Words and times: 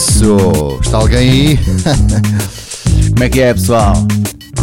Isso! 0.00 0.78
Está 0.80 0.96
alguém 0.96 1.18
aí? 1.18 1.58
Como 3.12 3.22
é 3.22 3.28
que 3.28 3.42
é, 3.42 3.52
pessoal? 3.52 3.92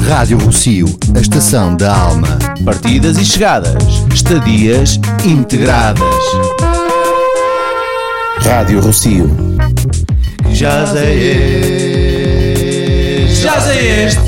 Rádio 0.08 0.40
Rocio, 0.40 0.88
a 1.16 1.20
estação 1.20 1.78
da 1.78 1.96
alma. 1.96 2.40
Partidas 2.66 3.20
e 3.20 3.26
chegadas, 3.26 3.76
estadias 4.12 5.00
integradas. 5.24 6.04
Rádio 8.42 8.82
Rocio. 8.82 9.30
Já 10.54 10.88
sei 10.88 11.20
este. 13.28 13.42
Já 13.44 13.62
sei 13.62 14.06
este. 14.06 14.27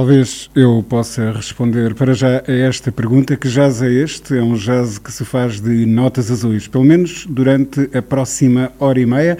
Talvez 0.00 0.48
eu 0.54 0.82
possa 0.88 1.30
responder 1.30 1.94
para 1.94 2.14
já 2.14 2.42
a 2.48 2.50
esta 2.50 2.90
pergunta: 2.90 3.36
que 3.36 3.50
jazz 3.50 3.82
é 3.82 3.92
este? 3.92 4.34
É 4.34 4.42
um 4.42 4.54
jazz 4.54 4.96
que 4.96 5.12
se 5.12 5.26
faz 5.26 5.60
de 5.60 5.84
notas 5.84 6.30
azuis, 6.30 6.66
pelo 6.66 6.84
menos 6.84 7.26
durante 7.28 7.86
a 7.94 8.00
próxima 8.00 8.72
hora 8.80 8.98
e 8.98 9.04
meia. 9.04 9.36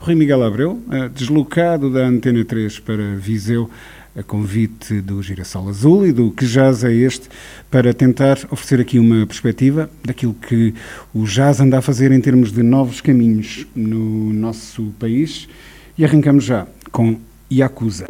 Rui 0.00 0.16
Miguel 0.16 0.42
Abreu, 0.42 0.82
eh, 0.90 1.08
deslocado 1.10 1.92
da 1.92 2.00
Antena 2.00 2.44
3 2.44 2.80
para 2.80 3.14
Viseu, 3.14 3.70
a 4.16 4.22
convite 4.24 5.00
do 5.00 5.22
Girassol 5.22 5.68
Azul 5.68 6.04
e 6.04 6.12
do 6.12 6.32
Que 6.32 6.44
Jazz 6.44 6.82
é 6.82 6.92
Este, 6.92 7.28
para 7.70 7.94
tentar 7.94 8.36
oferecer 8.50 8.80
aqui 8.80 8.98
uma 8.98 9.24
perspectiva 9.24 9.88
daquilo 10.04 10.34
que 10.34 10.74
o 11.14 11.24
jazz 11.24 11.60
anda 11.60 11.78
a 11.78 11.82
fazer 11.82 12.10
em 12.10 12.20
termos 12.20 12.50
de 12.50 12.64
novos 12.64 13.00
caminhos 13.00 13.64
no 13.76 14.32
nosso 14.32 14.92
país. 14.98 15.48
E 15.96 16.04
arrancamos 16.04 16.42
já 16.42 16.66
com 16.90 17.16
Yakuza. 17.48 18.06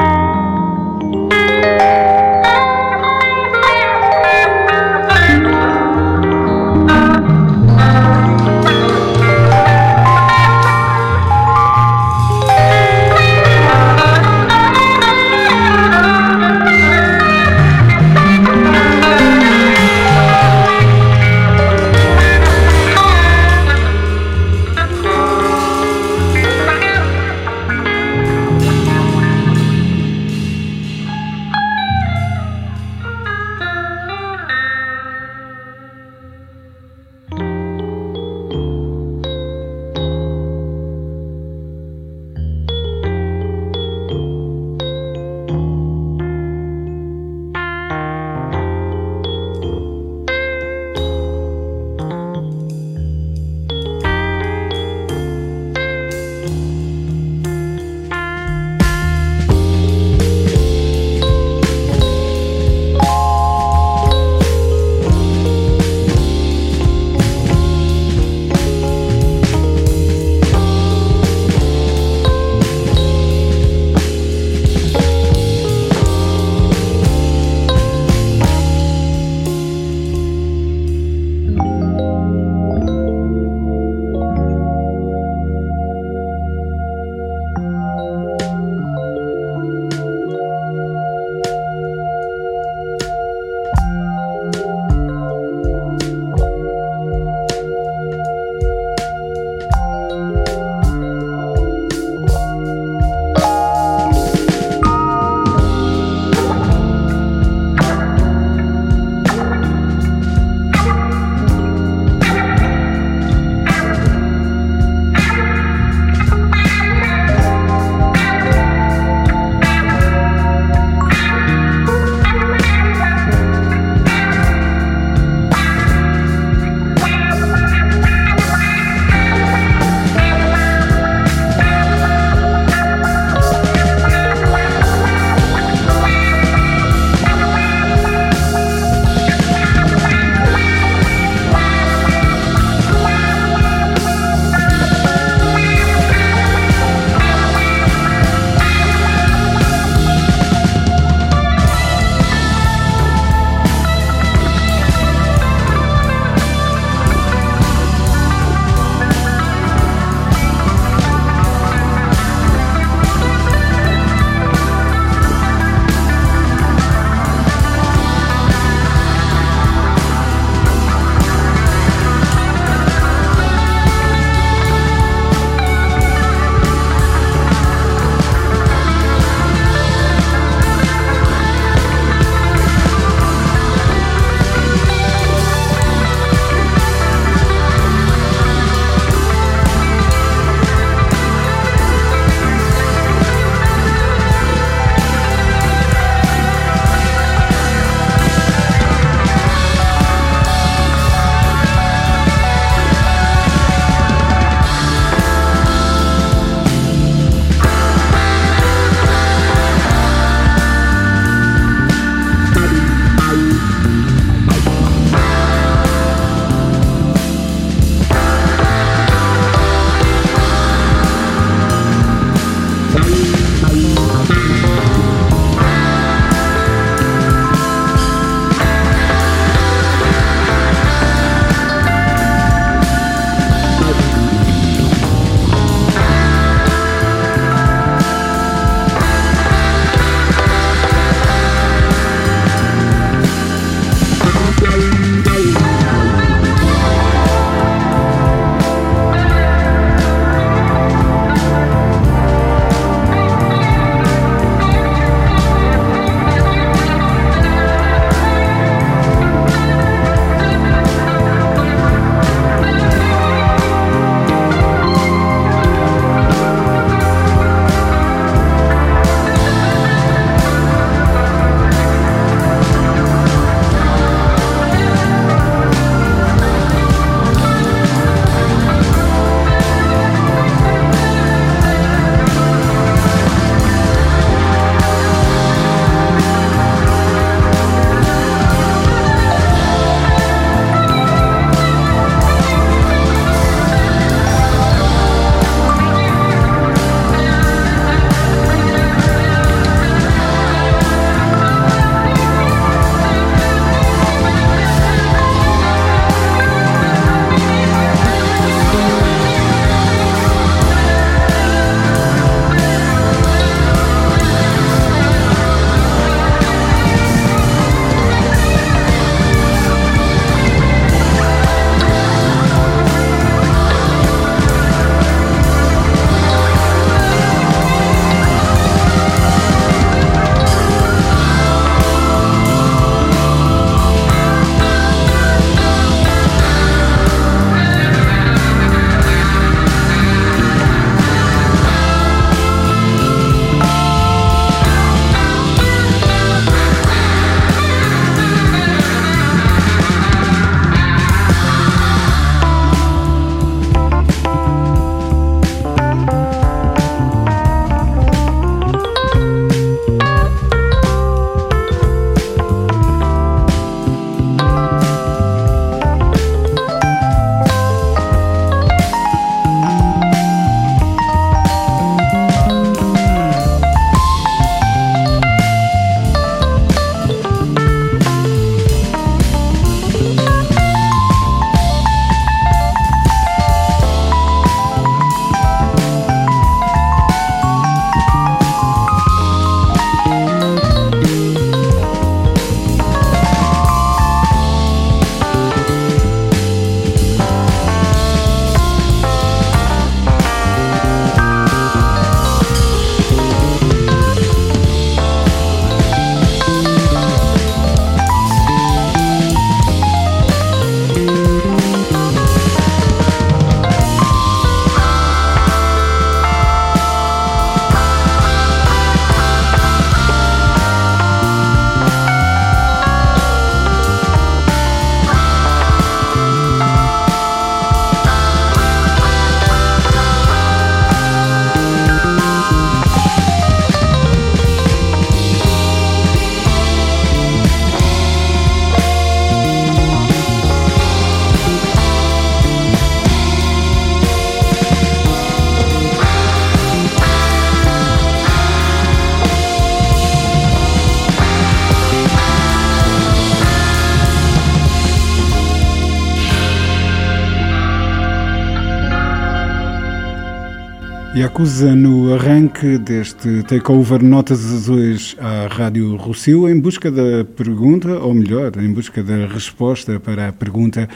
Acusa 461.33 461.77
no 461.77 462.13
arranque 462.13 462.77
deste 462.77 463.45
takeover 463.45 464.03
Notas 464.03 464.45
Azuis 464.53 465.15
à 465.21 465.47
Rádio 465.47 465.95
Rossio 465.95 466.49
em 466.49 466.59
busca 466.59 466.91
da 466.91 467.25
pergunta, 467.25 468.01
ou 468.01 468.13
melhor, 468.13 468.51
em 468.61 468.73
busca 468.73 469.01
da 469.01 469.29
resposta 469.29 470.01
para 470.01 470.27
a 470.27 470.33
pergunta 470.33 470.89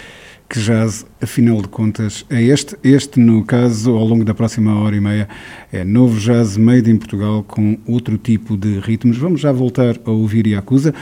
que 0.48 0.58
jazz, 0.58 1.06
afinal 1.22 1.62
de 1.62 1.68
contas, 1.68 2.26
é 2.28 2.42
este. 2.42 2.76
Este, 2.82 3.20
no 3.20 3.44
caso, 3.44 3.92
ao 3.92 4.04
longo 4.04 4.24
da 4.24 4.34
próxima 4.34 4.74
hora 4.80 4.96
e 4.96 5.00
meia, 5.00 5.28
é 5.72 5.84
novo 5.84 6.18
jazz 6.18 6.56
made 6.56 6.90
in 6.90 6.96
Portugal 6.96 7.44
com 7.44 7.78
outro 7.86 8.18
tipo 8.18 8.56
de 8.56 8.80
ritmos. 8.80 9.16
Vamos 9.16 9.40
já 9.40 9.52
voltar 9.52 9.96
a 10.04 10.10
ouvir 10.10 10.48
Yakuza. 10.48 10.92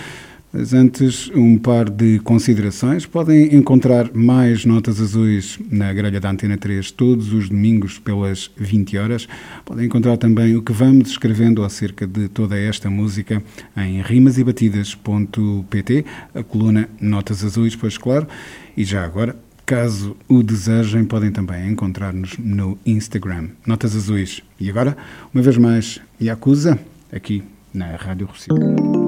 Mas 0.53 0.75
antes, 0.75 1.31
um 1.35 1.57
par 1.57 1.89
de 1.89 2.19
considerações. 2.19 3.07
Podem 3.07 3.57
encontrar 3.57 4.11
mais 4.13 4.67
notas 4.67 5.01
azuis 5.01 5.59
na 5.71 5.91
grelha 5.95 6.21
da 6.21 6.31
Antena 6.31 6.59
3 6.59 6.91
todos 6.91 7.33
os 7.33 7.49
domingos 7.49 7.99
pelas 7.99 8.51
20 8.59 8.99
horas. 8.99 9.27
Podem 9.65 9.87
encontrar 9.87 10.19
também 10.19 10.55
o 10.55 10.61
que 10.61 10.73
vamos 10.73 11.09
escrevendo 11.09 11.65
acerca 11.65 12.07
de 12.07 12.29
toda 12.29 12.59
esta 12.59 12.91
música 12.91 13.43
em 13.75 14.03
rimasebatidas.pt, 14.03 16.05
a 16.35 16.43
coluna 16.43 16.87
Notas 17.01 17.43
Azuis, 17.43 17.75
pois 17.75 17.97
claro. 17.97 18.29
E 18.77 18.85
já 18.85 19.03
agora, 19.03 19.35
caso 19.65 20.15
o 20.29 20.43
desejem, 20.43 21.07
podem 21.07 21.33
também 21.33 21.71
encontrar-nos 21.71 22.37
no 22.37 22.77
Instagram, 22.85 23.49
Notas 23.67 23.97
Azuis. 23.97 24.43
E 24.61 24.69
agora, 24.69 24.99
uma 25.33 25.43
vez 25.43 25.57
mais, 25.57 25.99
Yakuza, 26.21 26.79
aqui 27.11 27.43
na 27.73 27.97
Rádio 27.97 28.27
Recife. 28.27 29.02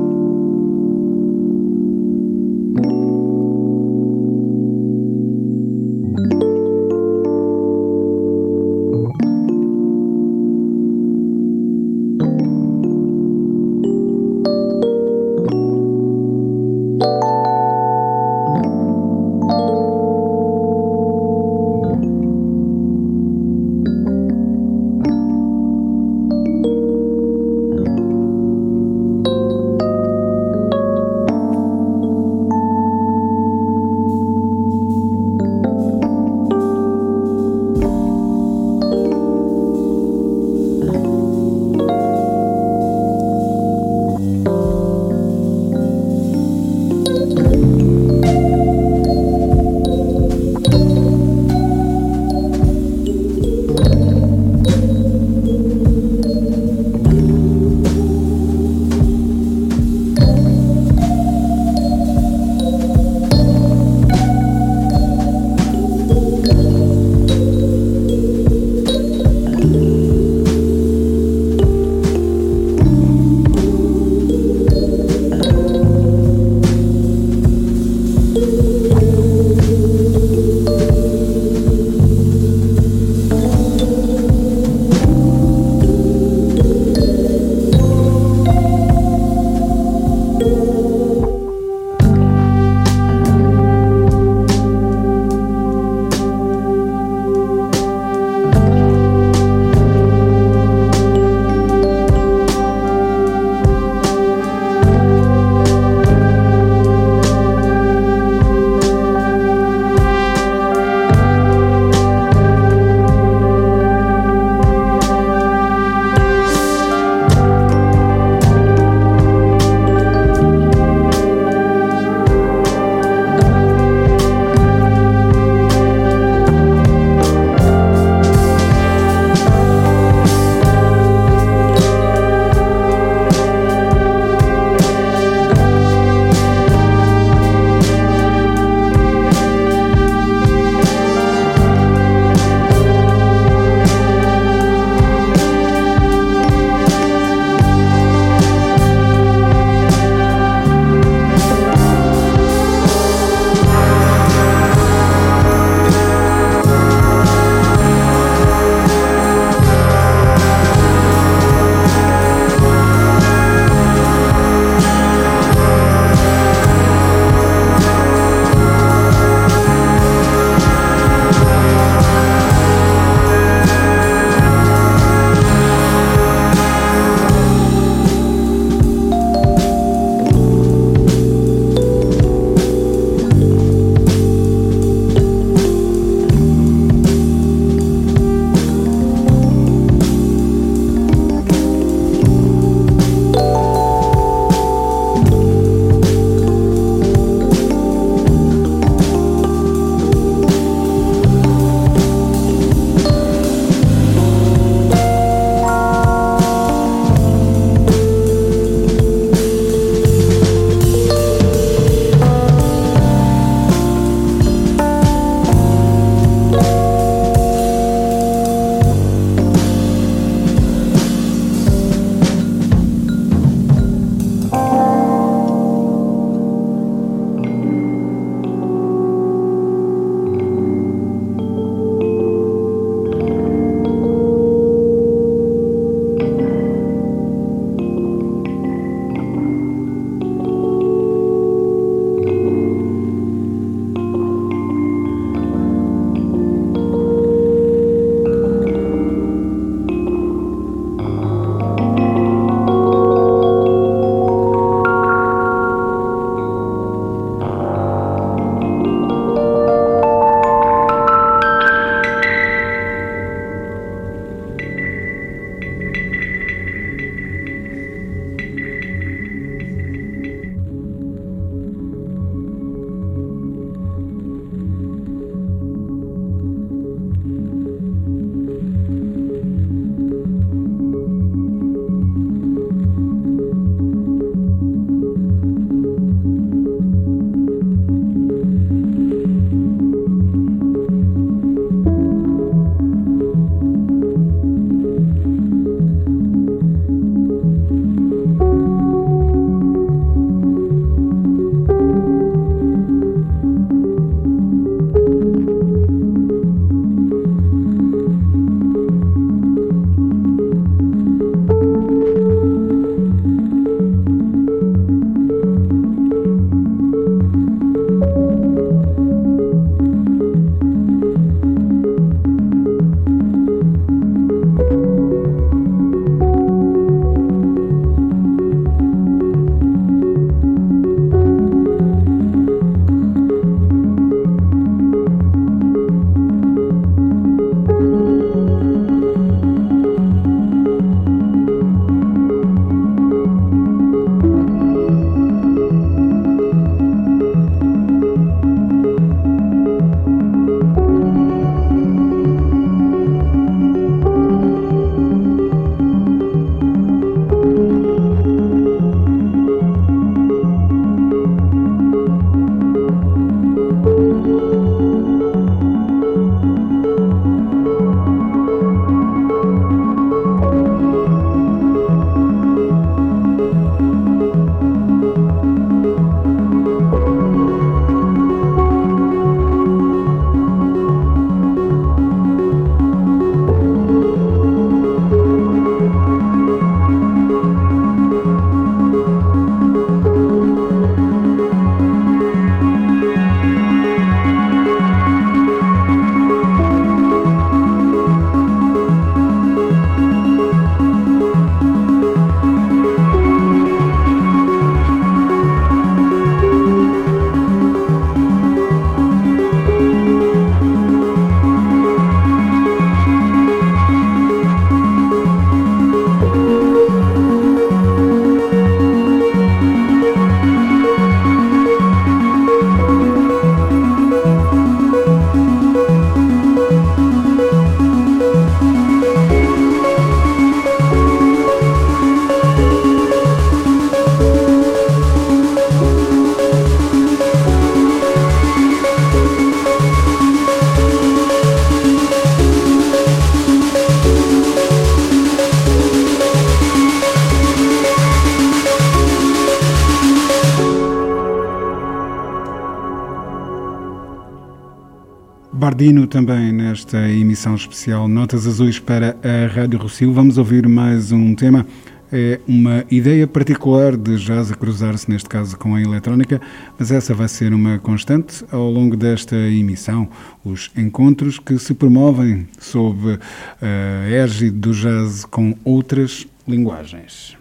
Também 456.15 456.53
nesta 456.53 457.09
emissão 457.09 457.57
especial 457.57 458.07
Notas 458.07 458.47
Azuis 458.47 458.79
para 458.79 459.17
a 459.21 459.53
Rádio 459.53 459.81
Rocio. 459.81 460.13
Vamos 460.13 460.39
ouvir 460.39 460.69
mais 460.69 461.11
um 461.11 461.35
tema. 461.35 461.67
É 462.13 462.39
uma 462.47 462.85
ideia 462.89 463.27
particular 463.27 463.97
de 463.97 464.17
jazz 464.19 464.53
a 464.53 464.55
cruzar-se, 464.55 465.11
neste 465.11 465.29
caso, 465.29 465.59
com 465.59 465.75
a 465.75 465.83
eletrónica, 465.83 466.41
mas 466.79 466.93
essa 466.93 467.13
vai 467.15 467.27
ser 467.27 467.53
uma 467.53 467.81
constante 467.81 468.45
ao 468.53 468.71
longo 468.71 468.97
desta 468.97 469.35
emissão. 469.35 470.09
Os 470.45 470.71
encontros 470.77 471.41
que 471.41 471.59
se 471.59 471.75
promovem 471.75 472.47
sob 472.61 473.19
a 473.61 474.09
égide 474.09 474.53
do 474.53 474.71
jazz 474.71 475.25
com 475.25 475.57
outras 475.65 476.29
linguagens. 476.47 477.37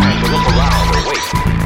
around, 0.00 0.20
but 0.22 0.30
look 0.30 0.46
around 0.48 0.96
and 0.96 1.06
wait. 1.06 1.59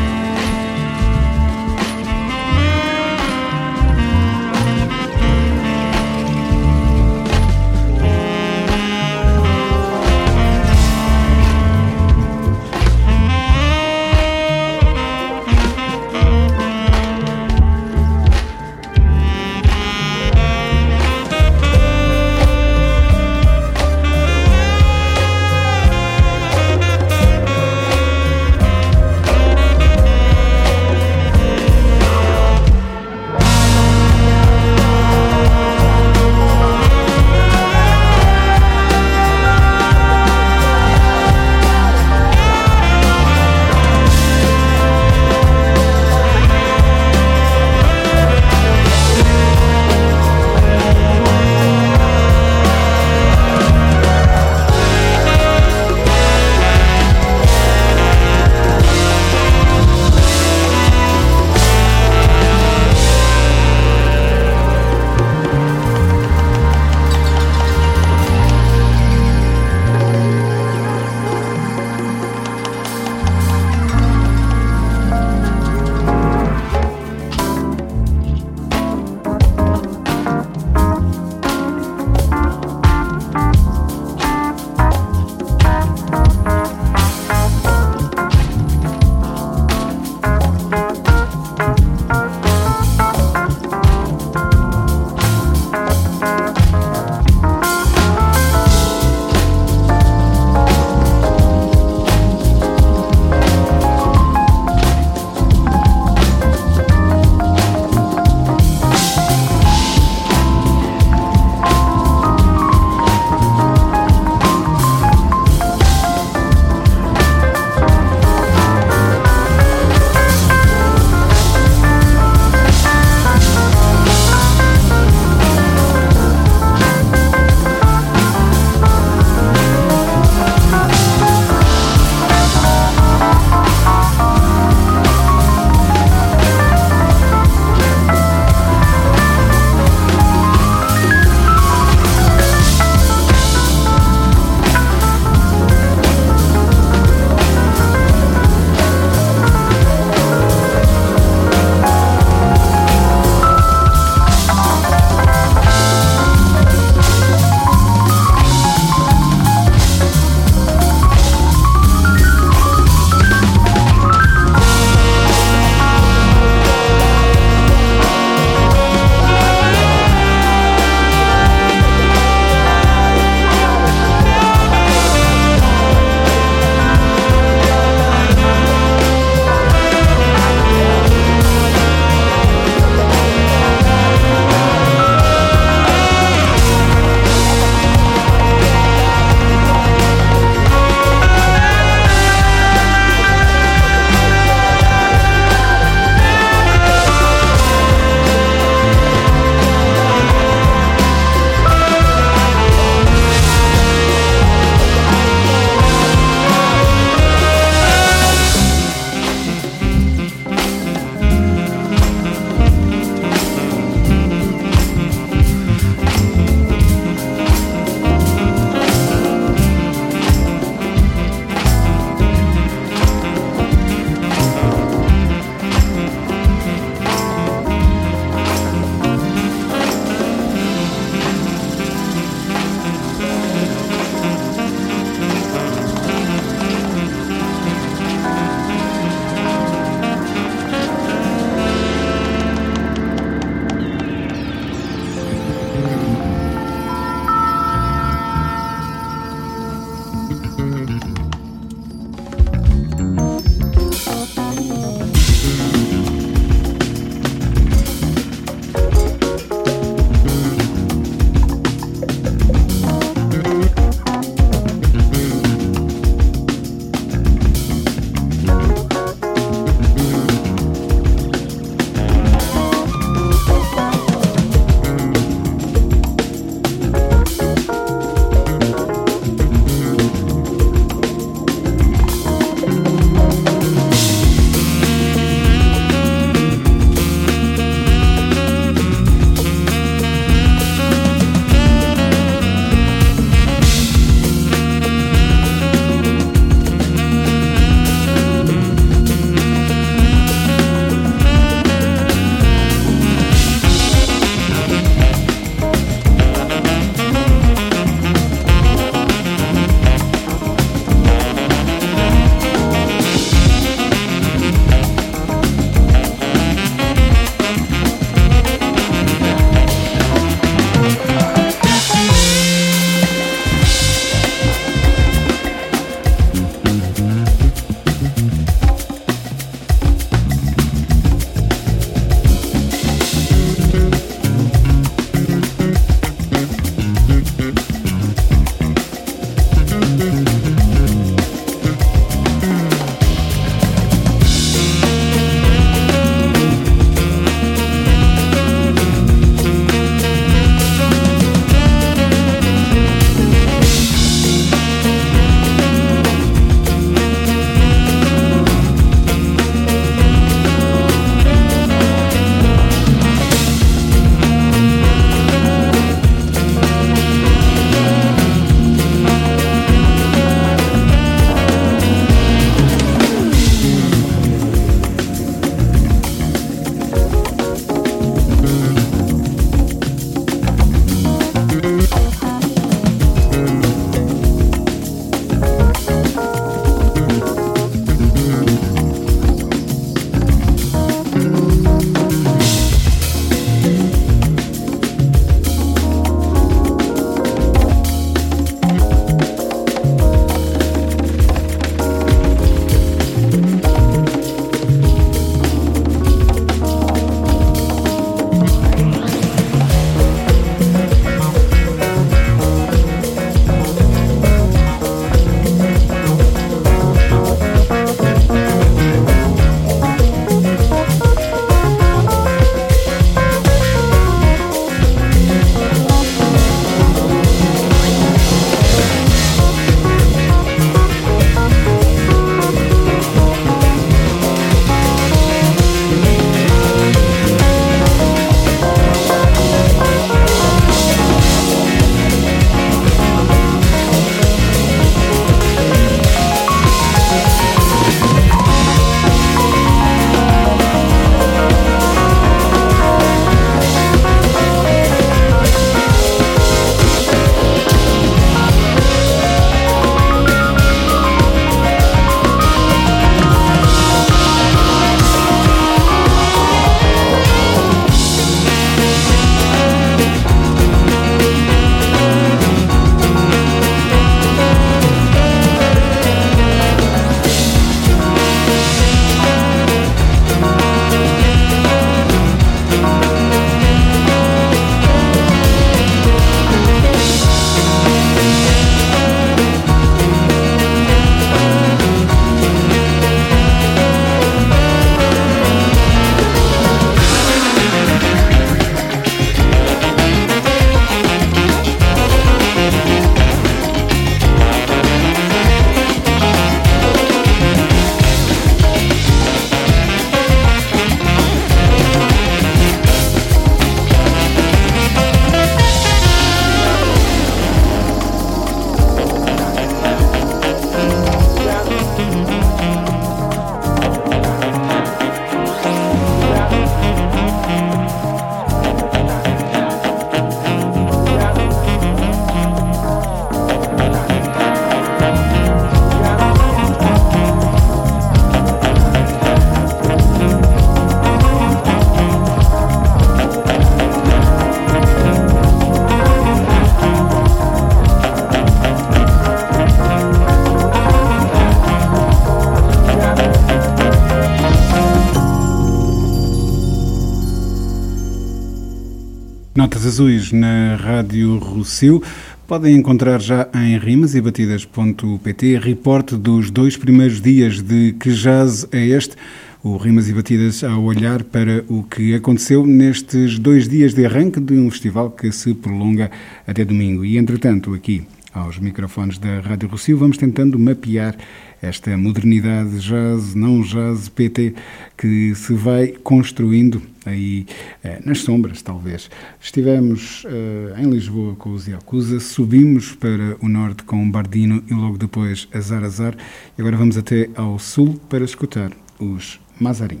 Notas 559.56 559.86
Azuis 559.86 560.32
na 560.32 560.76
Rádio 560.76 561.38
Rossio. 561.38 562.02
Podem 562.46 562.76
encontrar 562.76 563.22
já 563.22 563.48
em 563.54 563.78
rimasebatidas.pt 563.78 565.58
reporte 565.58 566.14
dos 566.14 566.50
dois 566.50 566.76
primeiros 566.76 567.22
dias 567.22 567.62
de 567.62 567.94
Que 567.98 568.10
Jazz 568.10 568.68
é 568.70 568.84
Este? 568.84 569.16
O 569.62 569.78
Rimas 569.78 570.10
e 570.10 570.12
Batidas 570.12 570.62
a 570.62 570.76
olhar 570.76 571.24
para 571.24 571.64
o 571.68 571.82
que 571.82 572.14
aconteceu 572.14 572.66
nestes 572.66 573.38
dois 573.38 573.66
dias 573.66 573.94
de 573.94 574.04
arranque 574.04 574.40
de 574.40 574.58
um 574.58 574.70
festival 574.70 575.10
que 575.10 575.32
se 575.32 575.54
prolonga 575.54 576.10
até 576.46 576.62
domingo. 576.62 577.02
E, 577.02 577.16
entretanto, 577.16 577.72
aqui 577.72 578.04
aos 578.34 578.58
microfones 578.58 579.16
da 579.16 579.40
Rádio 579.40 579.70
Rossio, 579.70 579.96
vamos 579.96 580.18
tentando 580.18 580.58
mapear 580.58 581.16
esta 581.62 581.96
modernidade 581.96 582.78
jazz, 582.80 583.34
não 583.34 583.62
jazz, 583.62 584.08
PT, 584.08 584.54
que 584.96 585.34
se 585.34 585.54
vai 585.54 585.88
construindo 585.88 586.82
aí 587.04 587.46
eh, 587.82 588.00
nas 588.04 588.20
sombras, 588.20 588.62
talvez. 588.62 589.10
Estivemos 589.40 590.24
eh, 590.28 590.74
em 590.80 590.90
Lisboa 590.90 591.34
com 591.36 591.52
os 591.52 591.66
Yakuza, 591.66 592.20
subimos 592.20 592.92
para 592.94 593.36
o 593.40 593.48
norte 593.48 593.84
com 593.84 594.10
Bardino 594.10 594.62
e 594.68 594.74
logo 594.74 594.98
depois 594.98 595.48
Azar 595.52 595.84
Azar, 595.84 596.16
e 596.56 596.60
agora 596.60 596.76
vamos 596.76 596.96
até 596.96 597.28
ao 597.34 597.58
sul 597.58 598.00
para 598.08 598.24
escutar 598.24 598.70
os 598.98 599.40
Mazarin. 599.60 600.00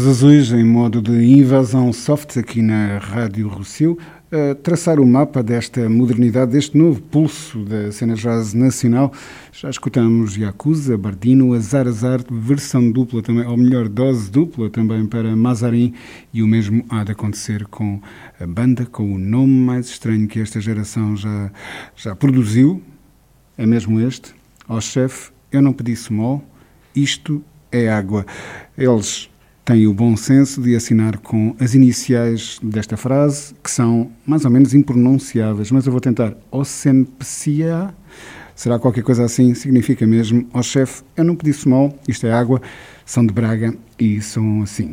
Notas 0.00 0.22
azuis 0.22 0.50
em 0.52 0.64
modo 0.64 1.02
de 1.02 1.12
invasão 1.12 1.92
soft 1.92 2.38
aqui 2.38 2.62
na 2.62 2.96
Rádio 2.96 3.48
Rossio, 3.48 3.98
a 4.32 4.54
traçar 4.54 4.98
o 4.98 5.06
mapa 5.06 5.42
desta 5.42 5.90
modernidade, 5.90 6.52
deste 6.52 6.78
novo 6.78 7.02
pulso 7.02 7.62
da 7.64 7.92
cena 7.92 8.14
jazz 8.14 8.54
nacional. 8.54 9.12
Já 9.52 9.68
escutamos 9.68 10.38
Yakuza, 10.38 10.96
Bardino, 10.96 11.52
Azar 11.52 11.86
Azar, 11.86 12.20
versão 12.30 12.90
dupla 12.90 13.20
também, 13.20 13.46
ou 13.46 13.58
melhor, 13.58 13.90
dose 13.90 14.30
dupla 14.30 14.70
também 14.70 15.04
para 15.04 15.36
Mazarin, 15.36 15.92
e 16.32 16.42
o 16.42 16.46
mesmo 16.46 16.82
há 16.88 17.04
de 17.04 17.12
acontecer 17.12 17.66
com 17.66 18.00
a 18.40 18.46
banda, 18.46 18.86
com 18.86 19.14
o 19.14 19.18
nome 19.18 19.52
mais 19.52 19.90
estranho 19.90 20.26
que 20.26 20.40
esta 20.40 20.62
geração 20.62 21.14
já, 21.14 21.50
já 21.94 22.16
produziu, 22.16 22.82
é 23.58 23.66
mesmo 23.66 24.00
este, 24.00 24.34
ao 24.66 24.80
chefe, 24.80 25.30
eu 25.52 25.60
não 25.60 25.74
pedi 25.74 25.94
small, 25.94 26.42
isto 26.96 27.44
é 27.70 27.90
água. 27.90 28.24
Eles 28.78 29.28
tem 29.70 29.86
o 29.86 29.94
bom 29.94 30.16
senso 30.16 30.60
de 30.60 30.74
assinar 30.74 31.18
com 31.18 31.54
as 31.60 31.76
iniciais 31.76 32.58
desta 32.60 32.96
frase, 32.96 33.54
que 33.62 33.70
são 33.70 34.10
mais 34.26 34.44
ou 34.44 34.50
menos 34.50 34.74
impronunciáveis, 34.74 35.70
mas 35.70 35.86
eu 35.86 35.92
vou 35.92 36.00
tentar. 36.00 36.34
Ocenpecia, 36.50 37.94
será 38.52 38.80
qualquer 38.80 39.04
coisa 39.04 39.24
assim, 39.24 39.54
significa 39.54 40.04
mesmo, 40.04 40.44
ó 40.52 40.58
oh, 40.58 40.62
chefe, 40.64 41.04
eu 41.16 41.22
não 41.22 41.36
pedi 41.36 41.52
small, 41.52 41.96
isto 42.08 42.26
é 42.26 42.32
água, 42.32 42.60
são 43.06 43.24
de 43.24 43.32
Braga 43.32 43.72
e 43.96 44.20
são 44.20 44.60
assim. 44.60 44.92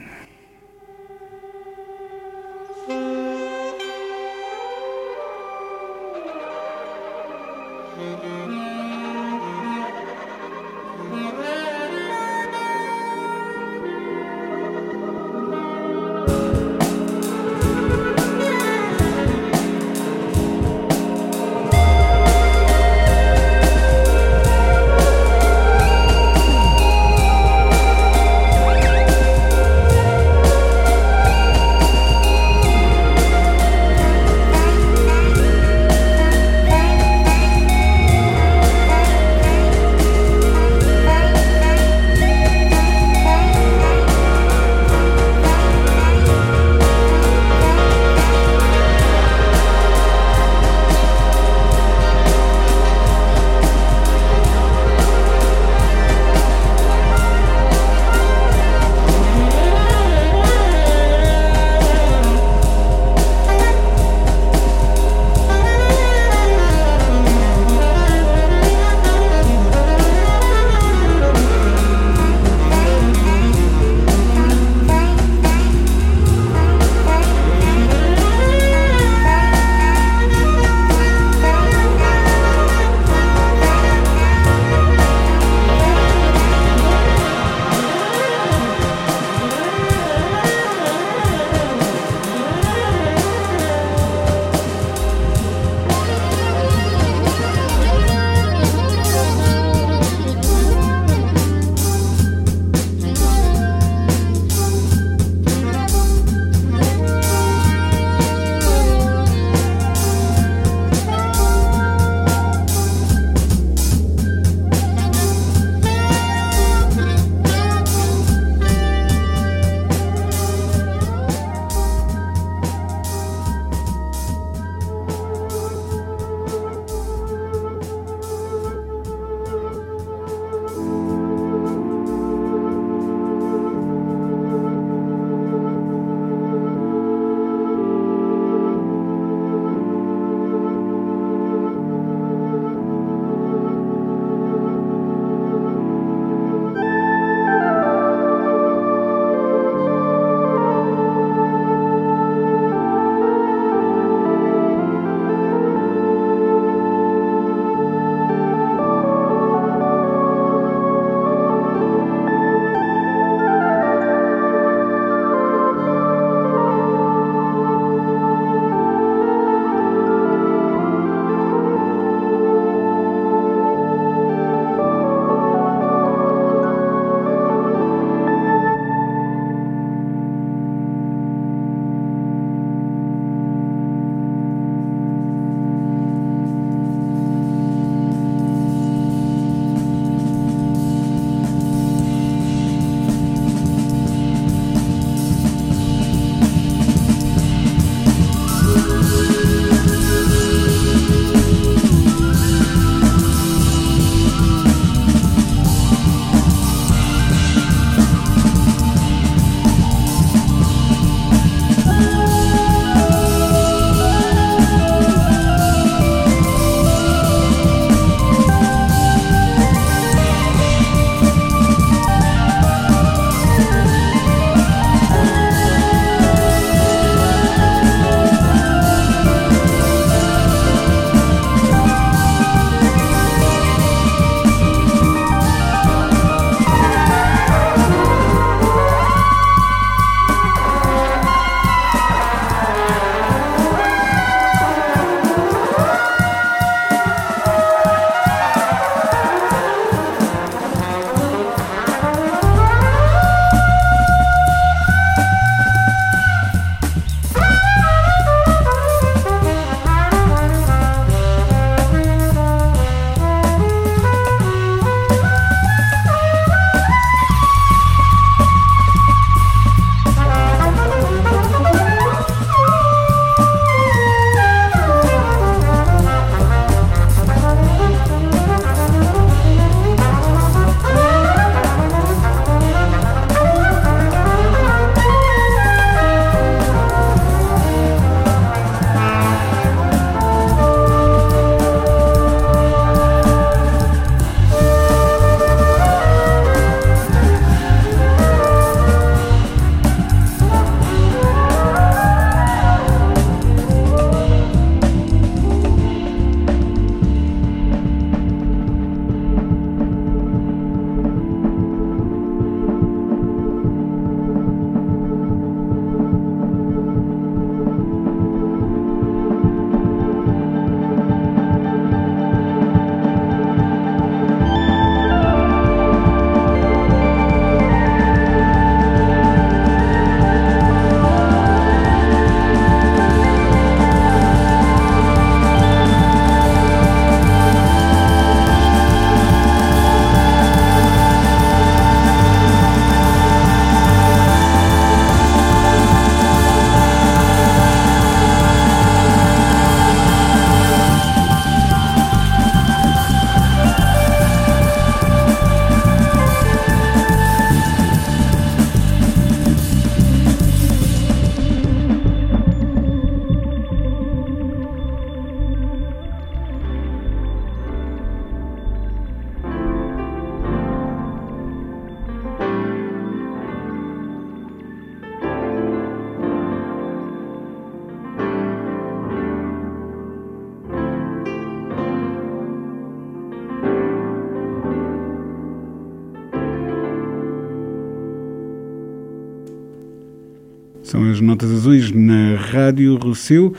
As 391.18 391.22
notas 391.22 391.52
azuis 391.52 391.92
na 391.92 392.36
Rádio 392.36 392.96
Rosseu. 392.96 393.56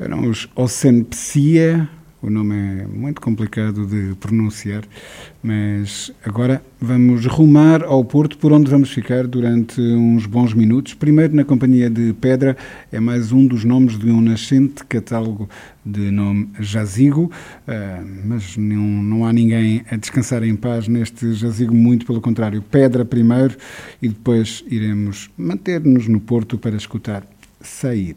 Eram 0.00 0.30
os 0.30 0.48
Ocenpsia, 0.56 1.86
o 2.22 2.30
nome 2.30 2.54
é 2.56 2.86
muito 2.86 3.20
complicado 3.20 3.86
de 3.86 4.14
pronunciar, 4.14 4.84
mas 5.42 6.12
agora 6.24 6.62
vamos 6.80 7.26
rumar 7.26 7.82
ao 7.84 8.04
Porto, 8.04 8.36
por 8.38 8.52
onde 8.52 8.70
vamos 8.70 8.90
ficar 8.90 9.26
durante 9.26 9.80
uns 9.80 10.26
bons 10.26 10.52
minutos. 10.52 10.94
Primeiro, 10.94 11.34
na 11.34 11.44
companhia 11.44 11.88
de 11.88 12.12
Pedra, 12.14 12.56
é 12.90 12.98
mais 12.98 13.30
um 13.30 13.46
dos 13.46 13.64
nomes 13.64 13.98
de 13.98 14.10
um 14.10 14.20
nascente 14.20 14.84
catálogo 14.84 15.48
de 15.84 16.10
nome 16.10 16.50
Jazigo, 16.58 17.30
ah, 17.66 18.02
mas 18.24 18.56
não, 18.56 18.82
não 18.82 19.26
há 19.26 19.32
ninguém 19.32 19.82
a 19.90 19.96
descansar 19.96 20.42
em 20.42 20.56
paz 20.56 20.88
neste 20.88 21.32
Jazigo, 21.32 21.74
muito 21.74 22.04
pelo 22.04 22.20
contrário. 22.20 22.60
Pedra 22.60 23.04
primeiro 23.04 23.56
e 24.02 24.08
depois 24.08 24.64
iremos 24.68 25.30
manter-nos 25.36 26.08
no 26.08 26.20
Porto 26.20 26.58
para 26.58 26.76
escutar 26.76 27.24
Sair. 27.60 28.16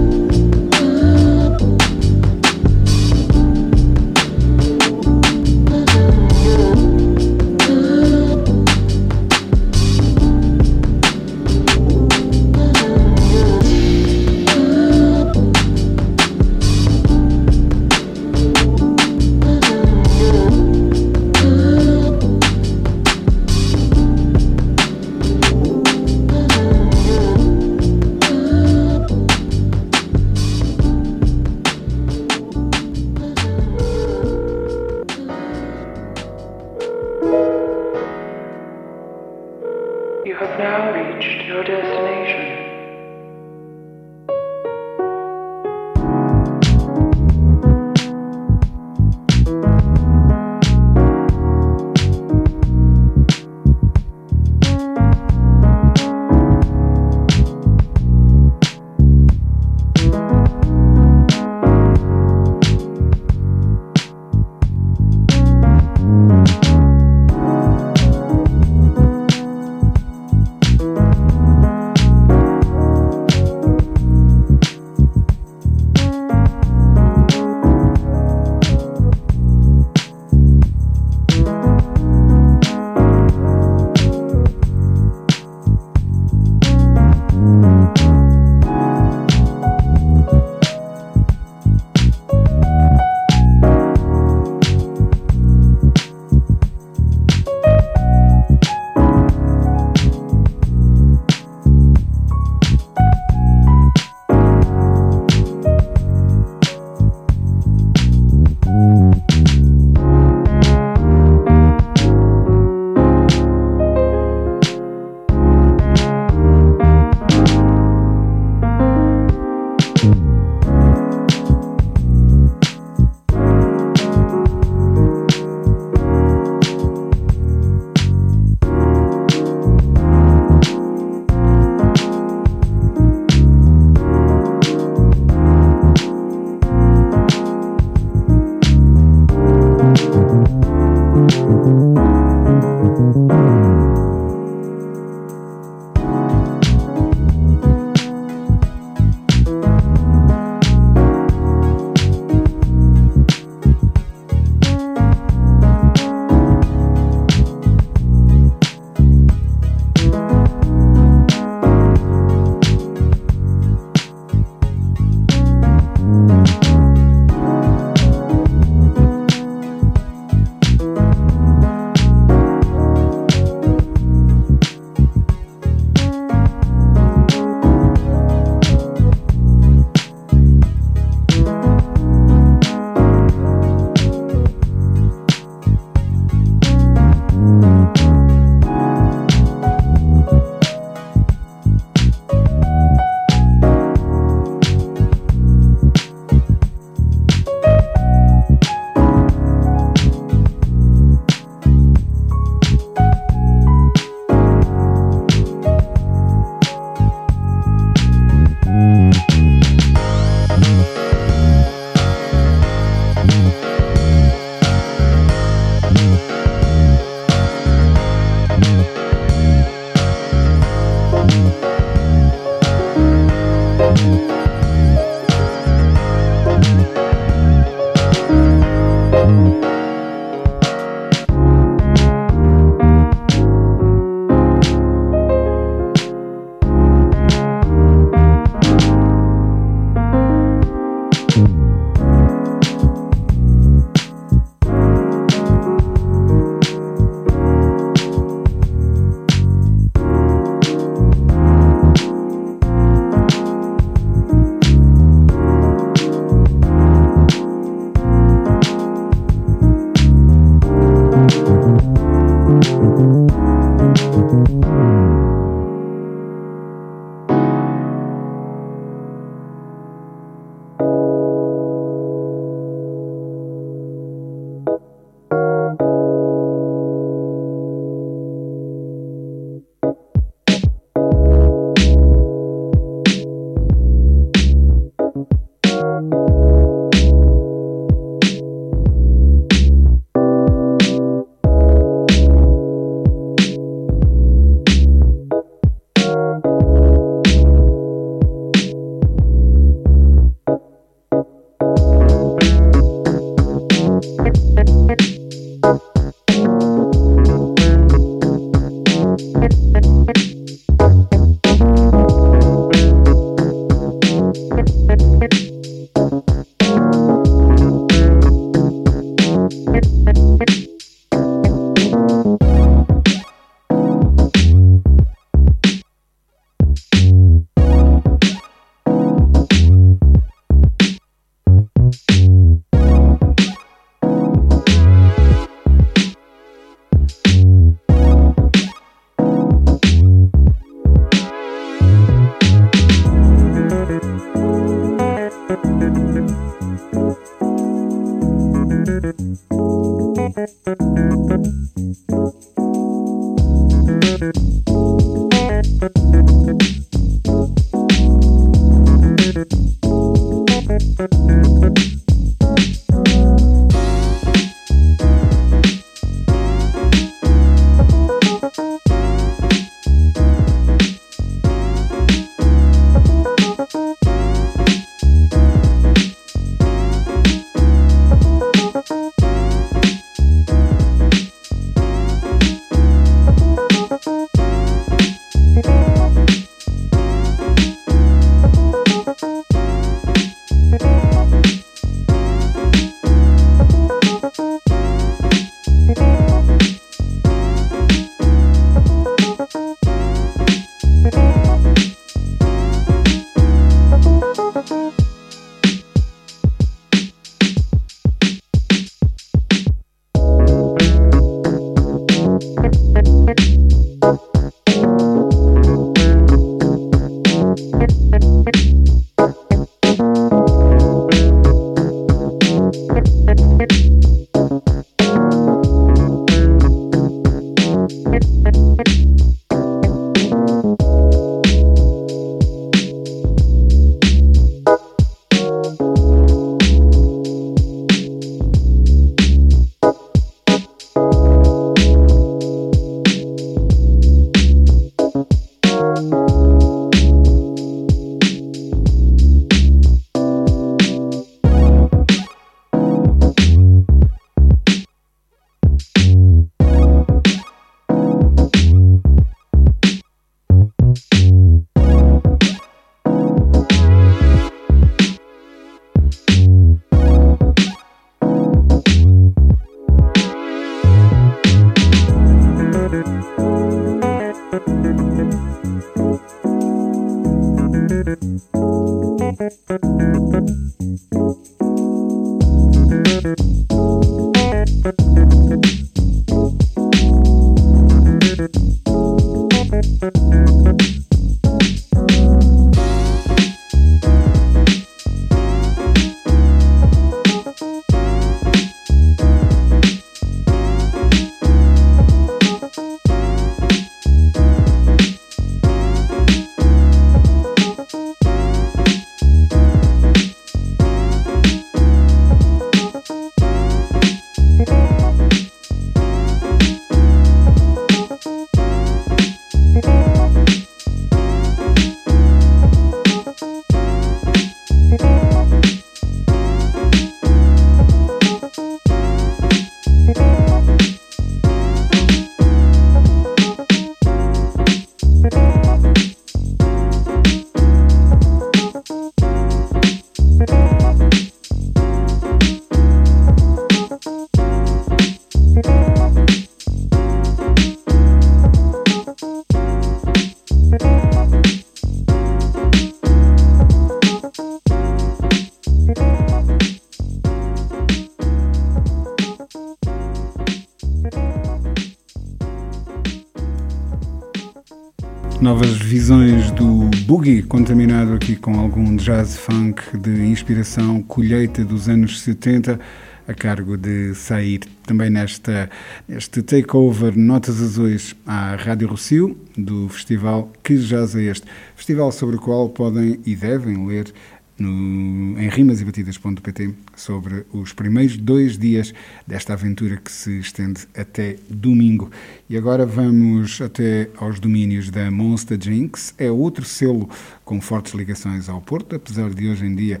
Contaminado 567.48 568.12
aqui 568.14 568.36
com 568.36 568.58
algum 568.58 568.96
jazz 568.96 569.36
funk 569.36 569.96
de 569.96 570.10
inspiração 570.26 571.02
colheita 571.02 571.64
dos 571.64 571.88
anos 571.88 572.20
70, 572.20 572.78
a 573.26 573.34
cargo 573.34 573.76
de 573.76 574.14
sair 574.14 574.60
também 574.86 575.10
nesta, 575.10 575.70
neste 576.08 576.42
takeover 576.42 577.16
Notas 577.16 577.60
Azuis 577.60 578.14
à 578.26 578.56
Rádio 578.56 578.88
Rocio, 578.88 579.36
do 579.56 579.88
festival 579.88 580.50
Que 580.62 580.76
Jazz 580.76 581.14
é 581.14 581.22
Este? 581.22 581.46
Festival 581.76 582.12
sobre 582.12 582.36
o 582.36 582.40
qual 582.40 582.68
podem 582.68 583.20
e 583.24 583.36
devem 583.36 583.86
ler 583.86 584.12
no, 584.58 585.38
em 585.40 585.48
rimasebatidas.pt 585.48 586.74
sobre 586.94 587.44
os 587.52 587.72
primeiros 587.72 588.16
dois 588.16 588.58
dias 588.58 588.92
desta 589.26 589.54
aventura 589.54 589.96
que 589.96 590.10
se 590.10 590.38
estende 590.38 590.86
até 590.96 591.36
domingo. 591.48 592.10
E 592.48 592.56
agora 592.56 592.86
vamos 592.86 593.60
até 593.60 594.08
aos 594.16 594.38
domínios 594.38 594.90
da 594.90 595.10
Monster 595.10 595.58
Jinx. 595.60 596.14
É 596.18 596.30
outro 596.30 596.64
selo 596.64 597.08
com 597.44 597.60
fortes 597.60 597.94
ligações 597.94 598.48
ao 598.48 598.60
Porto, 598.60 598.96
apesar 598.96 599.30
de 599.30 599.48
hoje 599.48 599.66
em 599.66 599.74
dia 599.74 600.00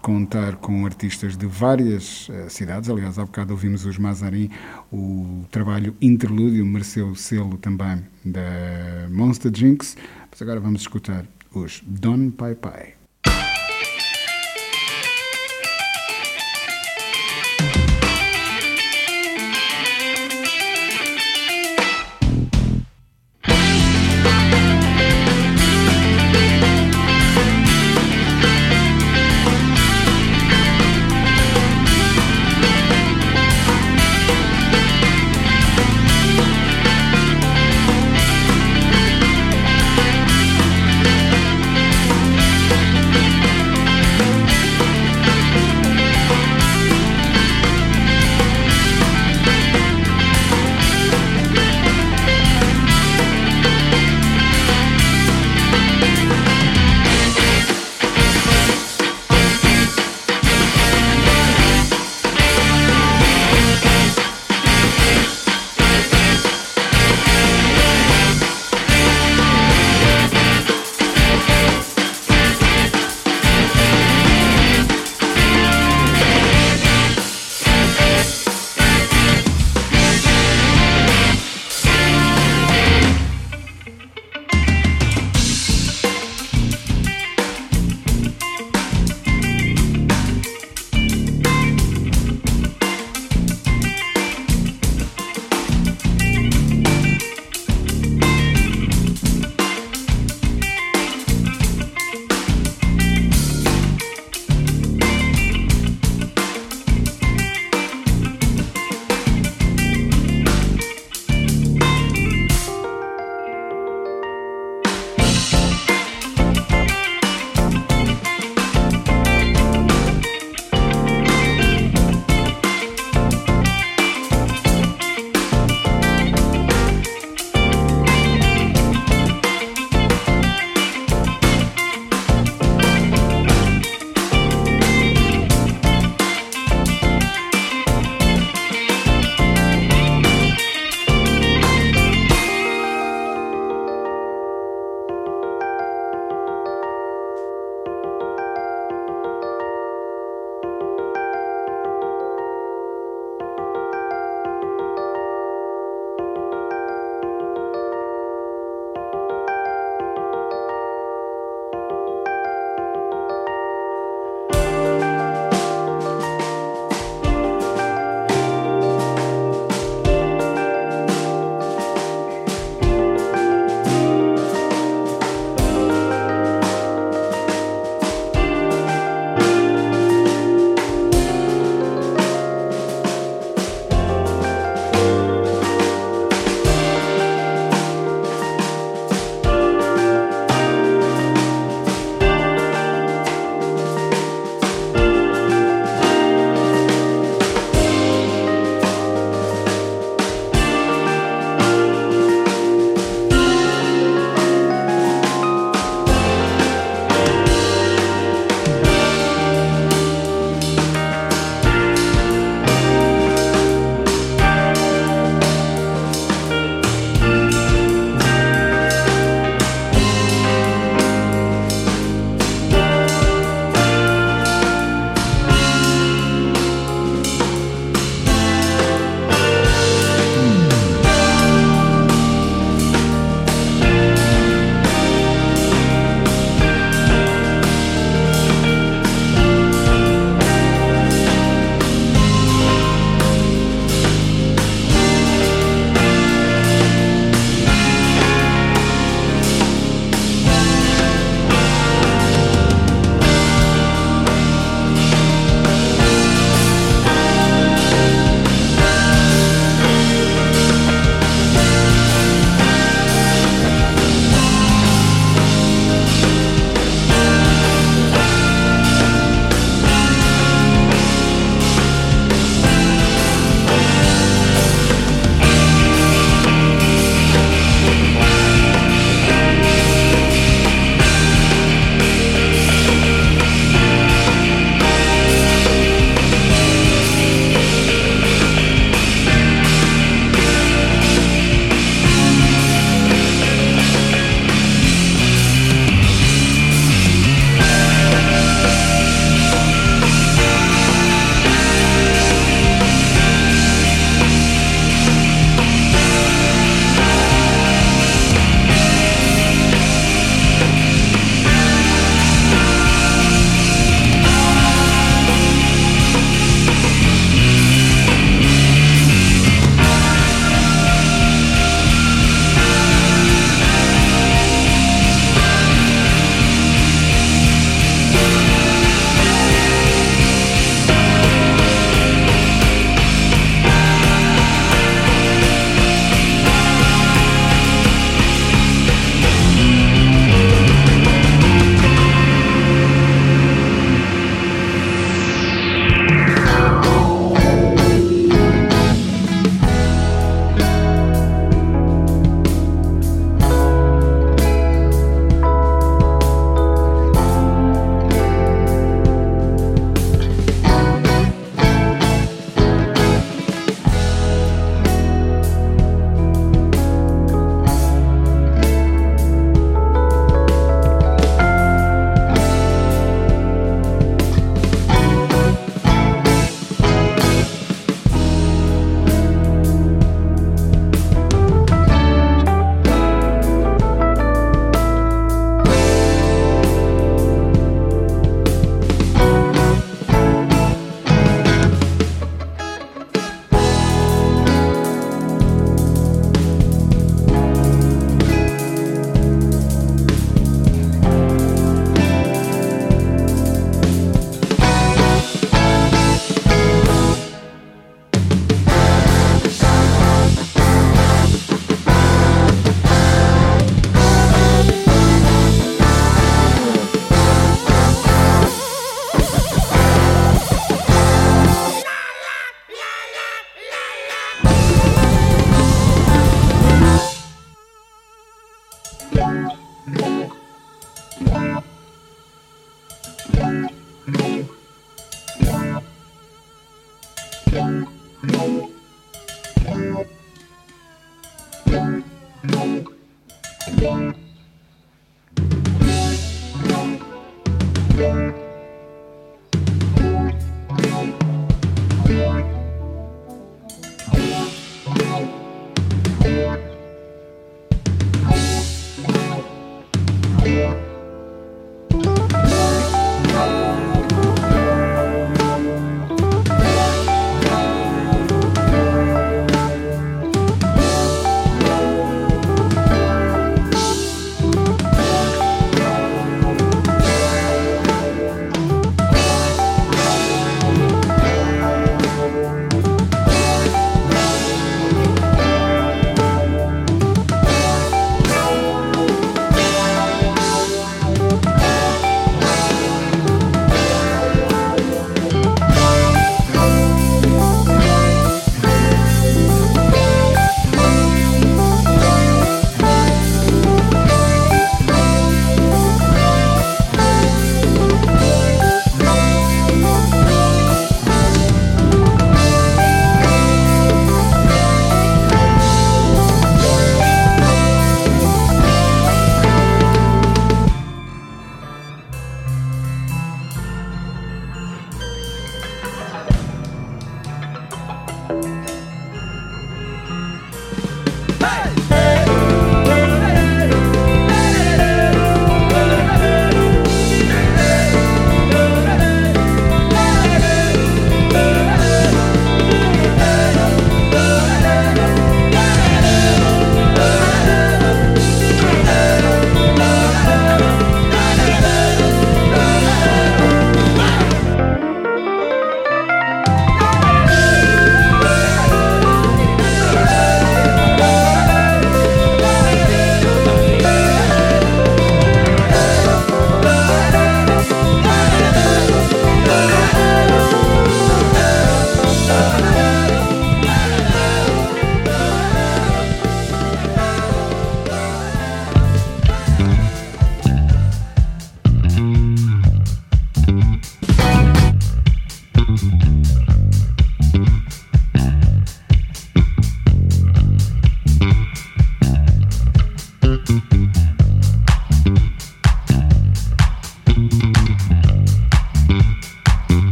contar 0.00 0.56
com 0.56 0.86
artistas 0.86 1.36
de 1.36 1.46
várias 1.46 2.28
uh, 2.28 2.48
cidades. 2.48 2.88
Aliás, 2.88 3.18
há 3.18 3.24
bocado 3.24 3.52
ouvimos 3.52 3.84
os 3.84 3.98
Mazarin, 3.98 4.50
o 4.92 5.44
trabalho 5.50 5.94
Interlúdio 6.00 6.64
mereceu 6.64 7.08
o 7.08 7.16
selo 7.16 7.58
também 7.58 8.02
da 8.24 9.08
Monster 9.10 9.52
Jinx. 9.54 9.96
Mas 10.30 10.40
agora 10.40 10.60
vamos 10.60 10.82
escutar 10.82 11.26
os 11.52 11.82
Don 11.86 12.30
Pai 12.30 12.54
Pai. 12.54 12.99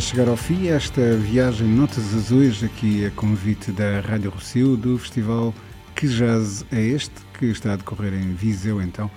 Chegar 0.00 0.28
ao 0.28 0.36
fim, 0.36 0.68
esta 0.68 1.16
viagem 1.16 1.66
Notas 1.66 2.14
Azuis, 2.14 2.62
aqui 2.62 3.04
a 3.04 3.10
convite 3.10 3.72
da 3.72 4.00
Rádio 4.00 4.30
Rocio, 4.30 4.76
do 4.76 4.96
festival 4.98 5.52
Que 5.94 6.06
Jazz 6.06 6.64
é 6.70 6.80
este, 6.80 7.14
que 7.38 7.46
está 7.46 7.72
a 7.72 7.76
decorrer 7.76 8.14
em 8.14 8.32
Viseu, 8.32 8.80
então, 8.80 9.10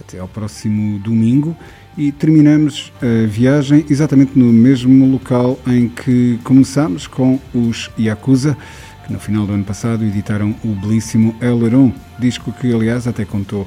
até 0.00 0.18
ao 0.18 0.28
próximo 0.28 0.98
domingo. 1.00 1.56
E 1.96 2.10
terminamos 2.10 2.92
a 3.02 3.26
viagem 3.26 3.84
exatamente 3.90 4.38
no 4.38 4.52
mesmo 4.52 5.10
local 5.10 5.58
em 5.66 5.88
que 5.88 6.38
começámos 6.42 7.06
com 7.06 7.38
os 7.52 7.90
Yakuza, 7.98 8.56
que 9.06 9.12
no 9.12 9.18
final 9.18 9.46
do 9.46 9.52
ano 9.52 9.64
passado 9.64 10.04
editaram 10.04 10.54
o 10.64 10.68
belíssimo 10.68 11.34
Aileron, 11.40 11.92
disco 12.18 12.52
que, 12.52 12.72
aliás, 12.72 13.06
até 13.06 13.24
contou 13.24 13.66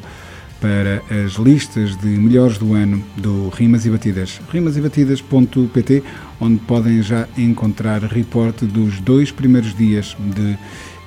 para 0.62 1.02
as 1.26 1.34
listas 1.34 1.98
de 1.98 2.08
melhores 2.08 2.58
do 2.58 2.74
ano 2.74 3.04
do 3.18 3.50
Rimas 3.50 3.86
e 3.86 3.90
Batidas. 3.90 4.40
rimasebatidas.pt, 4.52 6.04
onde 6.40 6.60
podem 6.62 7.02
já 7.02 7.28
encontrar 7.36 8.04
reporte 8.04 8.66
dos 8.66 9.02
dois 9.02 9.32
primeiros 9.32 9.76
dias 9.76 10.16
de 10.20 10.58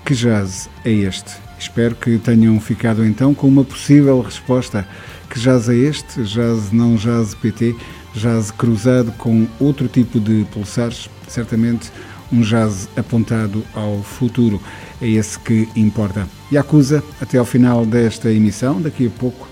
Que 0.04 0.12
Jazz 0.12 0.68
é 0.84 0.90
este? 0.90 1.44
Espero 1.58 1.94
que 1.94 2.18
tenham 2.18 2.58
ficado 2.60 3.04
então 3.06 3.32
com 3.32 3.46
uma 3.46 3.64
possível 3.64 4.20
resposta. 4.20 4.86
Que 5.30 5.40
jazz 5.40 5.68
é 5.68 5.74
este? 5.74 6.22
Jazz 6.22 6.70
não 6.70 6.96
jazz 6.96 7.34
PT? 7.34 7.74
Jazz 8.14 8.50
cruzado 8.50 9.12
com 9.12 9.46
outro 9.58 9.88
tipo 9.88 10.20
de 10.20 10.44
pulsares? 10.52 11.08
Certamente 11.26 11.90
um 12.30 12.42
jazz 12.42 12.88
apontado 12.96 13.64
ao 13.74 14.02
futuro. 14.02 14.60
É 15.04 15.06
esse 15.06 15.38
que 15.38 15.68
importa. 15.76 16.26
E 16.50 16.56
acusa, 16.56 17.04
até 17.20 17.36
ao 17.36 17.44
final 17.44 17.84
desta 17.84 18.32
emissão, 18.32 18.80
daqui 18.80 19.06
a 19.06 19.10
pouco, 19.10 19.46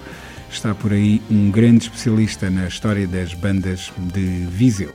está 0.51 0.75
por 0.75 0.95
aí 0.95 1.21
um 1.31 1.51
grande 1.51 1.85
especialista 1.85 2.49
na 2.49 2.67
história 2.67 3.07
das 3.07 3.35
bandas 3.35 3.93
de 3.99 4.47
Viseu. 4.49 4.95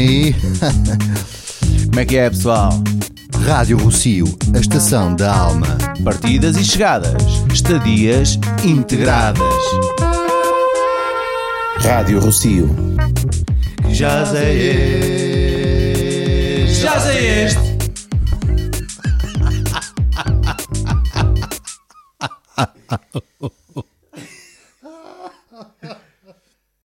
Aí? 0.00 0.34
Como 1.88 2.00
é 2.00 2.04
que 2.04 2.16
é, 2.16 2.30
pessoal? 2.30 2.72
Rádio 3.44 3.78
Rocio, 3.78 4.26
a 4.54 4.58
estação 4.58 5.14
da 5.16 5.34
alma. 5.34 5.78
Partidas 6.04 6.56
e 6.56 6.64
chegadas, 6.64 7.22
estadias 7.52 8.38
integradas. 8.64 9.42
Rádio 11.78 12.20
Rocio. 12.20 12.68
Já 13.88 14.24
é 14.34 14.54
este. 16.64 16.80
Já 16.80 16.94
é 17.10 17.44
este. 17.44 17.69